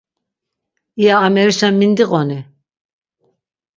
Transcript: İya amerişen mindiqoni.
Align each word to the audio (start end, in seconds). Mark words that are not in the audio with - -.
İya 1.01 1.15
amerişen 1.25 1.73
mindiqoni. 1.79 2.39